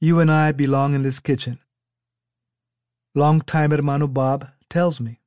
You 0.00 0.20
and 0.20 0.30
I 0.30 0.52
belong 0.52 0.94
in 0.94 1.02
this 1.02 1.18
kitchen. 1.18 1.58
Long 3.16 3.40
time 3.40 3.72
Hermano 3.72 4.06
Bob 4.06 4.48
tells 4.70 5.00
me. 5.00 5.20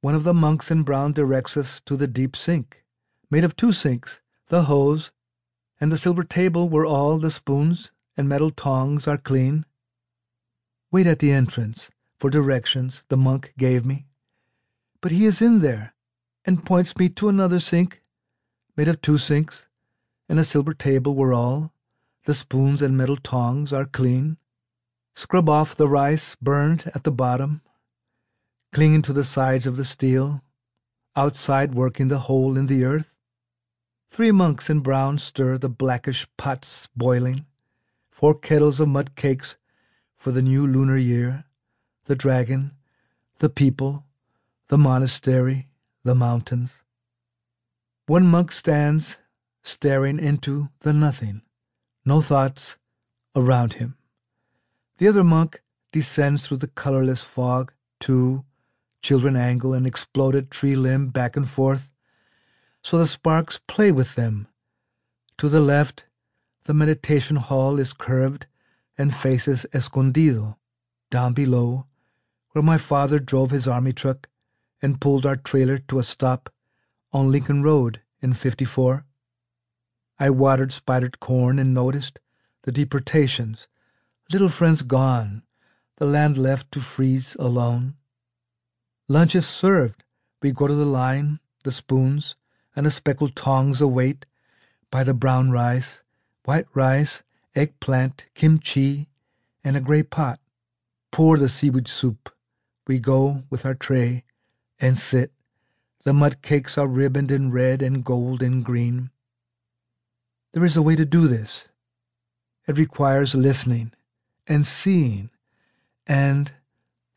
One 0.00 0.16
of 0.16 0.24
the 0.24 0.34
monks 0.34 0.72
in 0.72 0.82
brown 0.82 1.12
directs 1.12 1.56
us 1.56 1.80
to 1.86 1.96
the 1.96 2.08
deep 2.08 2.34
sink, 2.34 2.84
made 3.30 3.44
of 3.44 3.54
two 3.54 3.72
sinks, 3.72 4.20
the 4.48 4.64
hose, 4.64 5.12
and 5.80 5.92
the 5.92 5.96
silver 5.96 6.24
table 6.24 6.68
where 6.68 6.84
all 6.84 7.18
the 7.18 7.30
spoons 7.30 7.92
and 8.16 8.28
metal 8.28 8.50
tongs 8.50 9.06
are 9.06 9.18
clean. 9.18 9.64
Wait 10.90 11.06
at 11.06 11.20
the 11.20 11.30
entrance 11.30 11.90
for 12.18 12.28
directions 12.28 13.04
the 13.08 13.16
monk 13.16 13.52
gave 13.56 13.86
me. 13.86 14.08
But 15.00 15.12
he 15.12 15.26
is 15.26 15.40
in 15.40 15.60
there 15.60 15.94
and 16.44 16.66
points 16.66 16.96
me 16.96 17.08
to 17.10 17.28
another 17.28 17.60
sink, 17.60 18.00
made 18.76 18.88
of 18.88 19.00
two 19.00 19.18
sinks, 19.18 19.68
and 20.28 20.40
a 20.40 20.44
silver 20.44 20.74
table 20.74 21.14
where 21.14 21.32
all 21.32 21.72
the 22.24 22.34
spoons 22.34 22.82
and 22.82 22.96
metal 22.96 23.16
tongs 23.16 23.72
are 23.72 23.84
clean. 23.84 24.36
Scrub 25.14 25.48
off 25.48 25.76
the 25.76 25.88
rice 25.88 26.36
burned 26.36 26.90
at 26.94 27.04
the 27.04 27.10
bottom, 27.10 27.62
clinging 28.72 29.02
to 29.02 29.12
the 29.12 29.24
sides 29.24 29.66
of 29.66 29.76
the 29.76 29.84
steel, 29.84 30.42
outside 31.16 31.74
working 31.74 32.08
the 32.08 32.20
hole 32.20 32.56
in 32.56 32.66
the 32.66 32.84
earth. 32.84 33.16
Three 34.10 34.30
monks 34.30 34.70
in 34.70 34.80
brown 34.80 35.18
stir 35.18 35.58
the 35.58 35.68
blackish 35.68 36.26
pots 36.36 36.88
boiling, 36.96 37.46
four 38.10 38.34
kettles 38.34 38.80
of 38.80 38.88
mud 38.88 39.16
cakes 39.16 39.56
for 40.16 40.32
the 40.32 40.42
new 40.42 40.66
lunar 40.66 40.96
year, 40.96 41.44
the 42.04 42.16
dragon, 42.16 42.72
the 43.38 43.48
people, 43.48 44.04
the 44.68 44.78
monastery, 44.78 45.68
the 46.04 46.14
mountains. 46.14 46.74
One 48.06 48.26
monk 48.26 48.52
stands 48.52 49.18
staring 49.62 50.18
into 50.18 50.70
the 50.80 50.92
nothing, 50.92 51.42
no 52.08 52.22
thoughts 52.22 52.78
around 53.36 53.74
him. 53.74 53.94
The 54.96 55.08
other 55.08 55.22
monk 55.22 55.62
descends 55.92 56.46
through 56.46 56.56
the 56.56 56.74
colorless 56.82 57.22
fog. 57.22 57.72
Two 58.00 58.44
children 59.02 59.36
angle 59.36 59.74
an 59.74 59.84
exploded 59.84 60.50
tree 60.50 60.74
limb 60.74 61.08
back 61.08 61.36
and 61.36 61.48
forth, 61.48 61.90
so 62.82 62.96
the 62.96 63.06
sparks 63.06 63.60
play 63.66 63.92
with 63.92 64.14
them. 64.14 64.48
To 65.36 65.48
the 65.48 65.60
left, 65.60 66.06
the 66.64 66.74
meditation 66.74 67.36
hall 67.36 67.78
is 67.78 67.92
curved 67.92 68.46
and 68.96 69.14
faces 69.14 69.66
Escondido. 69.74 70.56
Down 71.10 71.32
below, 71.32 71.86
where 72.52 72.62
my 72.62 72.78
father 72.78 73.18
drove 73.18 73.50
his 73.50 73.68
army 73.68 73.92
truck 73.92 74.28
and 74.80 75.00
pulled 75.00 75.26
our 75.26 75.36
trailer 75.36 75.78
to 75.88 75.98
a 75.98 76.02
stop 76.02 76.50
on 77.12 77.30
Lincoln 77.30 77.62
Road 77.62 78.00
in 78.20 78.32
54. 78.32 79.04
I 80.20 80.30
watered 80.30 80.72
spidered 80.72 81.20
corn 81.20 81.58
and 81.58 81.72
noticed 81.72 82.18
the 82.62 82.72
deportations, 82.72 83.68
little 84.32 84.48
friends 84.48 84.82
gone, 84.82 85.42
the 85.96 86.06
land 86.06 86.36
left 86.36 86.72
to 86.72 86.80
freeze 86.80 87.36
alone. 87.38 87.94
Lunch 89.08 89.34
is 89.34 89.46
served. 89.46 90.04
We 90.42 90.52
go 90.52 90.66
to 90.66 90.74
the 90.74 90.84
line, 90.84 91.40
the 91.64 91.72
spoons, 91.72 92.36
and 92.74 92.84
the 92.84 92.90
speckled 92.90 93.34
tongs 93.34 93.80
await 93.80 94.26
by 94.90 95.04
the 95.04 95.14
brown 95.14 95.50
rice, 95.50 96.02
white 96.44 96.66
rice, 96.74 97.22
eggplant, 97.54 98.26
kimchi, 98.34 99.08
and 99.64 99.76
a 99.76 99.80
gray 99.80 100.02
pot. 100.02 100.40
Pour 101.10 101.38
the 101.38 101.48
seaweed 101.48 101.88
soup. 101.88 102.30
We 102.86 102.98
go 102.98 103.44
with 103.50 103.64
our 103.64 103.74
tray 103.74 104.24
and 104.78 104.98
sit. 104.98 105.32
The 106.04 106.12
mud 106.12 106.42
cakes 106.42 106.76
are 106.76 106.86
ribboned 106.86 107.30
in 107.30 107.50
red 107.50 107.82
and 107.82 108.04
gold 108.04 108.42
and 108.42 108.64
green. 108.64 109.10
There 110.52 110.64
is 110.64 110.76
a 110.76 110.82
way 110.82 110.96
to 110.96 111.04
do 111.04 111.28
this. 111.28 111.68
It 112.66 112.78
requires 112.78 113.34
listening 113.34 113.92
and 114.46 114.66
seeing 114.66 115.30
and 116.06 116.52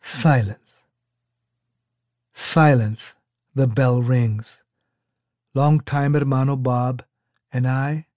silence. 0.02 0.74
Silence, 2.34 3.14
the 3.56 3.68
bell 3.68 4.02
rings. 4.02 4.58
Long 5.54 5.80
time 5.80 6.14
Hermano 6.14 6.56
Bob 6.56 7.04
and 7.52 7.68
I 7.68 8.08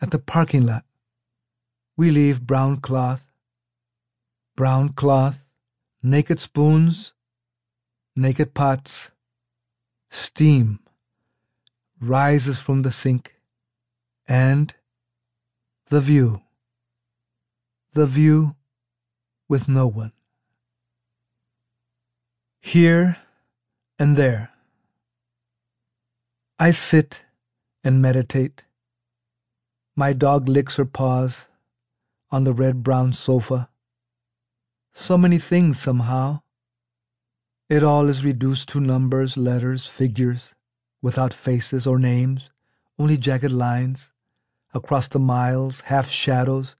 at 0.00 0.10
the 0.10 0.18
parking 0.18 0.66
lot. 0.66 0.84
We 1.96 2.10
leave 2.10 2.46
brown 2.46 2.78
cloth, 2.80 3.30
brown 4.56 4.90
cloth, 4.90 5.44
naked 6.02 6.40
spoons, 6.40 7.12
naked 8.16 8.54
pots, 8.54 9.10
steam 10.10 10.80
rises 12.00 12.58
from 12.58 12.82
the 12.82 12.92
sink, 12.92 13.33
and 14.26 14.74
the 15.88 16.00
view, 16.00 16.42
the 17.92 18.06
view 18.06 18.56
with 19.48 19.68
no 19.68 19.86
one. 19.86 20.12
Here 22.60 23.18
and 23.98 24.16
there. 24.16 24.50
I 26.58 26.70
sit 26.70 27.24
and 27.82 28.00
meditate. 28.00 28.64
My 29.94 30.12
dog 30.12 30.48
licks 30.48 30.76
her 30.76 30.86
paws 30.86 31.44
on 32.30 32.44
the 32.44 32.52
red 32.52 32.82
brown 32.82 33.12
sofa. 33.12 33.68
So 34.92 35.18
many 35.18 35.38
things 35.38 35.78
somehow. 35.78 36.40
It 37.68 37.82
all 37.82 38.08
is 38.08 38.24
reduced 38.24 38.68
to 38.70 38.80
numbers, 38.80 39.36
letters, 39.36 39.86
figures, 39.86 40.54
without 41.02 41.34
faces 41.34 41.86
or 41.86 41.98
names, 41.98 42.50
only 42.98 43.16
jagged 43.16 43.52
lines, 43.52 44.10
across 44.74 45.08
the 45.08 45.18
miles, 45.18 45.82
half 45.82 46.10
shadows, 46.10 46.76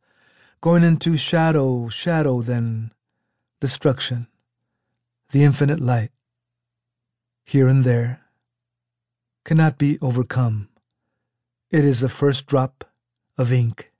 going 0.60 0.82
into 0.82 1.16
shadow, 1.16 1.88
shadow, 1.88 2.42
then 2.42 2.90
destruction, 3.60 4.26
the 5.30 5.44
infinite 5.44 5.80
light 5.80 6.10
here 7.44 7.68
and 7.68 7.84
there, 7.84 8.20
cannot 9.44 9.78
be 9.78 9.98
overcome. 10.00 10.68
It 11.70 11.84
is 11.84 12.00
the 12.00 12.08
first 12.08 12.46
drop 12.46 12.84
of 13.38 13.52
ink 13.52 13.92